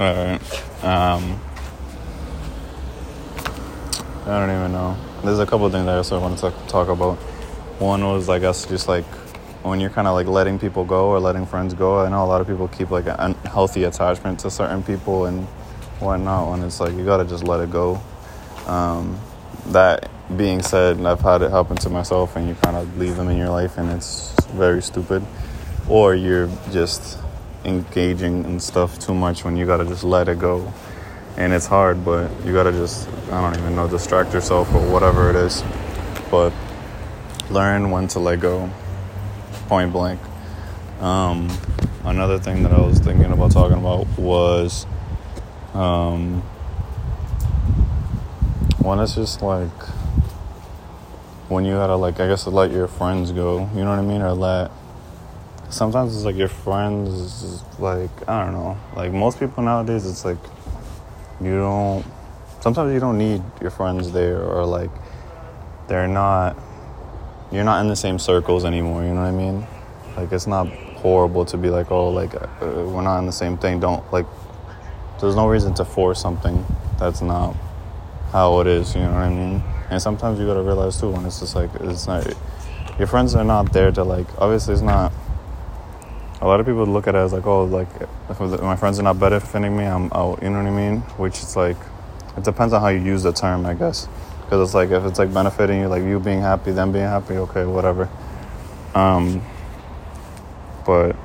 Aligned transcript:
All 0.00 0.14
right. 0.14 0.40
Um, 0.84 1.40
I 4.26 4.38
don't 4.38 4.50
even 4.50 4.70
know. 4.70 4.96
There's 5.24 5.40
a 5.40 5.46
couple 5.46 5.66
of 5.66 5.72
things 5.72 5.88
I 5.88 5.96
also 5.96 6.20
wanted 6.20 6.38
to 6.38 6.52
talk 6.68 6.86
about. 6.86 7.16
One 7.80 8.04
was, 8.04 8.28
I 8.28 8.38
guess, 8.38 8.64
just 8.64 8.86
like 8.86 9.04
when 9.64 9.80
you're 9.80 9.90
kind 9.90 10.06
of 10.06 10.14
like 10.14 10.28
letting 10.28 10.56
people 10.56 10.84
go 10.84 11.08
or 11.08 11.18
letting 11.18 11.46
friends 11.46 11.74
go. 11.74 11.98
I 11.98 12.08
know 12.10 12.22
a 12.22 12.26
lot 12.26 12.40
of 12.40 12.46
people 12.46 12.68
keep 12.68 12.92
like 12.92 13.06
an 13.06 13.16
unhealthy 13.18 13.84
attachment 13.84 14.38
to 14.40 14.52
certain 14.52 14.84
people 14.84 15.24
and 15.24 15.44
whatnot. 15.98 16.48
When 16.48 16.62
it's 16.62 16.78
like 16.78 16.94
you 16.94 17.04
gotta 17.04 17.24
just 17.24 17.42
let 17.42 17.58
it 17.58 17.72
go. 17.72 18.00
Um, 18.68 19.18
that 19.70 20.08
being 20.36 20.62
said, 20.62 21.04
I've 21.04 21.22
had 21.22 21.42
it 21.42 21.50
happen 21.50 21.76
to 21.78 21.90
myself, 21.90 22.36
and 22.36 22.46
you 22.46 22.54
kind 22.54 22.76
of 22.76 22.98
leave 22.98 23.16
them 23.16 23.30
in 23.30 23.36
your 23.36 23.50
life, 23.50 23.76
and 23.76 23.90
it's 23.90 24.32
very 24.50 24.80
stupid. 24.80 25.24
Or 25.88 26.14
you're 26.14 26.48
just 26.70 27.18
engaging 27.64 28.44
in 28.44 28.60
stuff 28.60 28.98
too 28.98 29.14
much 29.14 29.44
when 29.44 29.56
you 29.56 29.66
gotta 29.66 29.84
just 29.84 30.04
let 30.04 30.28
it 30.28 30.38
go. 30.38 30.72
And 31.36 31.52
it's 31.52 31.66
hard, 31.66 32.04
but 32.04 32.30
you 32.44 32.52
gotta 32.52 32.72
just, 32.72 33.08
I 33.30 33.40
don't 33.40 33.60
even 33.60 33.76
know, 33.76 33.88
distract 33.88 34.34
yourself 34.34 34.72
or 34.74 34.90
whatever 34.90 35.30
it 35.30 35.36
is. 35.36 35.62
But 36.30 36.52
learn 37.50 37.90
when 37.90 38.08
to 38.08 38.18
let 38.18 38.40
go, 38.40 38.70
point 39.68 39.92
blank. 39.92 40.20
Um, 41.00 41.48
another 42.04 42.38
thing 42.38 42.62
that 42.64 42.72
I 42.72 42.80
was 42.80 42.98
thinking 42.98 43.30
about 43.30 43.52
talking 43.52 43.78
about 43.78 44.06
was 44.18 44.86
um, 45.74 46.42
one 48.78 48.98
is 49.00 49.14
just 49.14 49.42
like 49.42 49.70
when 51.48 51.64
you 51.64 51.74
gotta 51.74 51.96
like 51.96 52.20
I 52.20 52.26
guess 52.26 52.46
let 52.46 52.70
your 52.72 52.88
friends 52.88 53.32
go, 53.32 53.70
you 53.74 53.84
know 53.84 53.90
what 53.90 53.98
I 53.98 54.02
mean, 54.02 54.22
or 54.22 54.32
let 54.32 54.70
sometimes 55.70 56.14
it's 56.16 56.24
like 56.24 56.36
your 56.36 56.48
friends 56.48 57.62
like 57.78 58.10
I 58.28 58.44
don't 58.44 58.54
know. 58.54 58.78
Like 58.96 59.12
most 59.12 59.38
people 59.38 59.62
nowadays 59.62 60.06
it's 60.06 60.24
like 60.24 60.38
you 61.40 61.56
don't 61.56 62.04
sometimes 62.60 62.92
you 62.92 63.00
don't 63.00 63.18
need 63.18 63.42
your 63.60 63.70
friends 63.70 64.12
there 64.12 64.42
or 64.42 64.64
like 64.64 64.90
they're 65.88 66.08
not 66.08 66.56
you're 67.50 67.64
not 67.64 67.80
in 67.80 67.88
the 67.88 67.96
same 67.96 68.18
circles 68.18 68.64
anymore, 68.64 69.02
you 69.02 69.14
know 69.14 69.22
what 69.22 69.28
I 69.28 69.30
mean? 69.30 69.66
Like 70.16 70.32
it's 70.32 70.46
not 70.46 70.68
horrible 70.98 71.44
to 71.46 71.56
be 71.56 71.70
like, 71.70 71.90
"Oh, 71.90 72.08
like 72.10 72.34
uh, 72.34 72.46
we're 72.60 73.02
not 73.02 73.20
in 73.20 73.26
the 73.26 73.32
same 73.32 73.56
thing." 73.56 73.80
Don't 73.80 74.04
like 74.12 74.26
there's 75.20 75.36
no 75.36 75.48
reason 75.48 75.74
to 75.74 75.84
force 75.84 76.20
something 76.20 76.64
that's 76.98 77.22
not 77.22 77.54
how 78.32 78.60
it 78.60 78.66
is, 78.66 78.94
you 78.94 79.00
know 79.00 79.12
what 79.12 79.22
I 79.22 79.30
mean? 79.30 79.62
And 79.90 80.02
sometimes 80.02 80.38
you 80.38 80.46
gotta 80.46 80.62
realize 80.62 81.00
too 81.00 81.10
when 81.10 81.24
it's 81.24 81.40
just 81.40 81.54
like 81.54 81.70
it's 81.80 82.06
not 82.06 82.26
your 82.98 83.06
friends 83.06 83.34
are 83.34 83.44
not 83.44 83.72
there 83.72 83.92
to 83.92 84.04
like 84.04 84.26
obviously 84.38 84.74
it's 84.74 84.82
not 84.82 85.12
a 86.40 86.46
lot 86.46 86.60
of 86.60 86.66
people 86.66 86.86
look 86.86 87.08
at 87.08 87.14
it 87.14 87.18
as 87.18 87.32
like, 87.32 87.46
oh, 87.46 87.64
like 87.64 87.88
if 88.30 88.40
my 88.40 88.76
friends 88.76 88.98
are 89.00 89.02
not 89.02 89.18
benefiting 89.18 89.76
me, 89.76 89.84
I'm 89.84 90.12
out. 90.12 90.42
You 90.42 90.50
know 90.50 90.62
what 90.62 90.68
I 90.68 90.70
mean? 90.70 91.00
Which 91.16 91.38
is 91.38 91.56
like, 91.56 91.76
it 92.36 92.44
depends 92.44 92.72
on 92.72 92.80
how 92.80 92.88
you 92.88 93.00
use 93.00 93.24
the 93.24 93.32
term, 93.32 93.66
I 93.66 93.74
guess. 93.74 94.08
Because 94.42 94.68
it's 94.68 94.74
like 94.74 94.90
if 94.90 95.04
it's 95.04 95.18
like 95.18 95.34
benefiting 95.34 95.80
you, 95.80 95.88
like 95.88 96.02
you 96.04 96.20
being 96.20 96.40
happy, 96.40 96.70
them 96.72 96.92
being 96.92 97.04
happy, 97.04 97.34
okay, 97.34 97.64
whatever. 97.64 98.08
Um, 98.94 99.42
but 100.86 101.16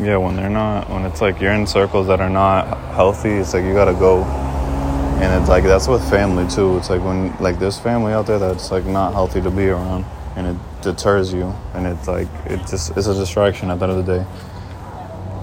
yeah, 0.00 0.16
when 0.16 0.36
they're 0.36 0.48
not, 0.48 0.88
when 0.88 1.04
it's 1.04 1.20
like 1.20 1.40
you're 1.40 1.52
in 1.52 1.66
circles 1.66 2.06
that 2.06 2.20
are 2.20 2.30
not 2.30 2.78
healthy, 2.94 3.30
it's 3.30 3.54
like 3.54 3.64
you 3.64 3.74
gotta 3.74 3.92
go. 3.92 4.22
And 4.22 5.40
it's 5.40 5.48
like 5.48 5.64
that's 5.64 5.88
with 5.88 6.08
family 6.08 6.48
too. 6.48 6.78
It's 6.78 6.90
like 6.90 7.02
when 7.02 7.36
like 7.38 7.58
there's 7.58 7.78
family 7.78 8.12
out 8.12 8.26
there 8.26 8.38
that's 8.38 8.70
like 8.70 8.84
not 8.84 9.12
healthy 9.12 9.40
to 9.42 9.50
be 9.50 9.68
around, 9.68 10.04
and 10.36 10.46
it 10.46 10.82
deters 10.82 11.32
you, 11.32 11.54
and 11.74 11.86
it's 11.86 12.08
like 12.08 12.28
it 12.46 12.58
just 12.66 12.96
it's 12.96 13.06
a 13.06 13.14
distraction 13.14 13.70
at 13.70 13.78
the 13.78 13.86
end 13.86 13.98
of 13.98 14.06
the 14.06 14.18
day. 14.18 14.26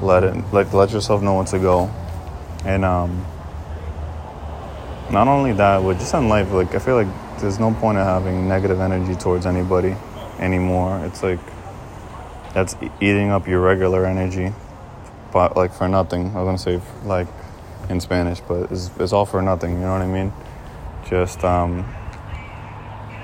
Let 0.02 0.23
it 0.23 0.36
like 0.53 0.73
let 0.73 0.92
yourself 0.92 1.22
know 1.22 1.36
when 1.36 1.45
to 1.47 1.59
go, 1.59 1.92
and 2.66 2.86
um. 2.86 3.25
Not 5.12 5.28
only 5.28 5.52
that, 5.52 5.84
but 5.84 5.97
just 5.97 6.14
in 6.14 6.30
life, 6.30 6.53
like 6.53 6.73
I 6.73 6.80
feel 6.80 6.95
like 6.95 7.39
there's 7.42 7.59
no 7.59 7.73
point 7.73 7.97
in 7.97 8.03
having 8.06 8.47
negative 8.47 8.80
energy 8.80 9.13
towards 9.13 9.46
anybody 9.46 9.94
anymore. 10.40 11.03
It's 11.06 11.22
like 11.22 11.40
that's 12.53 12.75
eating 13.01 13.30
up 13.30 13.47
your 13.47 13.59
regular 13.59 14.06
energy, 14.06 14.53
but 15.34 15.57
like 15.57 15.74
for 15.74 15.88
nothing. 15.88 16.28
I 16.35 16.41
was 16.41 16.47
gonna 16.47 16.80
say 16.80 16.81
like 17.06 17.28
in 17.90 18.00
Spanish, 18.00 18.40
but 18.41 18.72
it's, 18.72 18.90
it's 19.00 19.12
all 19.12 19.25
for 19.25 19.41
nothing. 19.41 19.74
You 19.74 19.80
know 19.80 19.91
what 19.91 20.01
I 20.01 20.07
mean? 20.07 20.31
Just 21.09 21.44
um, 21.44 21.85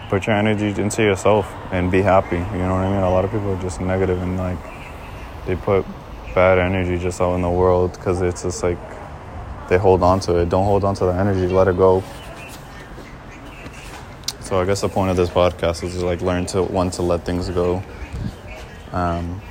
put 0.09 0.28
your 0.28 0.35
energy 0.35 0.79
into 0.81 1.03
yourself 1.03 1.51
and 1.72 1.91
be 1.91 2.01
happy. 2.01 2.38
You 2.38 2.41
know 2.41 2.75
what 2.75 2.85
I 2.85 2.90
mean? 2.90 3.03
A 3.03 3.09
lot 3.09 3.25
of 3.25 3.31
people 3.31 3.51
are 3.51 3.62
just 3.62 3.81
negative 3.81 4.22
and 4.22 4.38
like 4.38 4.57
they 5.45 5.56
put 5.56 5.85
bad 6.34 6.59
energy 6.59 7.01
just 7.01 7.19
out 7.19 7.35
in 7.35 7.41
the 7.41 7.50
world 7.50 7.94
because 7.94 8.22
it's 8.22 8.44
just 8.44 8.63
like 8.63 8.78
they 9.69 9.78
hold 9.78 10.03
on 10.03 10.19
to 10.22 10.38
it. 10.38 10.50
Don't 10.50 10.66
hold 10.66 10.84
on 10.84 10.95
to 10.95 11.06
the 11.06 11.13
energy. 11.13 11.47
Let 11.47 11.68
it 11.68 11.78
go. 11.78 12.03
So 14.41 14.62
I 14.62 14.66
guess 14.66 14.79
the 14.79 14.88
point 14.88 15.12
of 15.12 15.18
this 15.18 15.29
podcast 15.29 15.84
is 15.84 15.95
to 15.95 16.06
like 16.06 16.22
learn 16.22 16.45
to 16.47 16.63
want 16.63 16.94
to 16.94 17.01
let 17.01 17.25
things 17.25 17.50
go. 17.50 17.84
Um, 18.94 19.41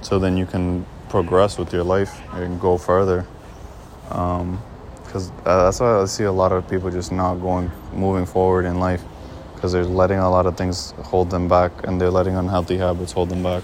so 0.00 0.18
then 0.18 0.36
you 0.36 0.46
can 0.46 0.86
progress 1.10 1.58
with 1.58 1.72
your 1.74 1.84
life 1.84 2.22
and 2.32 2.58
go 2.58 2.78
further. 2.78 3.26
Because 4.04 5.28
um, 5.28 5.36
uh, 5.44 5.64
that's 5.64 5.80
why 5.80 6.00
I 6.00 6.04
see 6.06 6.24
a 6.24 6.32
lot 6.32 6.52
of 6.52 6.68
people 6.70 6.90
just 6.90 7.12
not 7.12 7.34
going, 7.34 7.70
moving 7.92 8.24
forward 8.24 8.64
in 8.64 8.80
life, 8.80 9.02
because 9.60 9.72
they're 9.72 9.84
letting 9.84 10.18
a 10.18 10.30
lot 10.30 10.46
of 10.46 10.56
things 10.56 10.92
hold 11.02 11.28
them 11.28 11.46
back, 11.46 11.70
and 11.84 12.00
they're 12.00 12.10
letting 12.10 12.34
unhealthy 12.34 12.78
habits 12.78 13.12
hold 13.12 13.28
them 13.28 13.42
back. 13.42 13.62